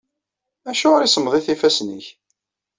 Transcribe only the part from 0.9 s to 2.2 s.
i semmḍit yifassen-ik?